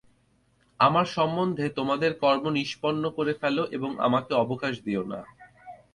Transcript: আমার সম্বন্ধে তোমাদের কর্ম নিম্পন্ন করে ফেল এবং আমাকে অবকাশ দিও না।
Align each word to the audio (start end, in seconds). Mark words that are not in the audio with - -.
আমার 0.79 1.05
সম্বন্ধে 1.07 1.65
তোমাদের 1.69 2.11
কর্ম 2.19 2.45
নিম্পন্ন 2.49 3.03
করে 3.17 3.33
ফেল 3.33 3.57
এবং 3.71 3.91
আমাকে 3.99 4.31
অবকাশ 4.35 4.73
দিও 4.85 5.03
না। 5.03 5.19